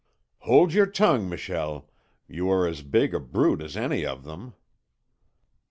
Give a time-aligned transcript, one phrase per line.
[0.39, 1.87] "Hold your tongue, Michel;
[2.27, 4.55] you are as big a brute as any of them."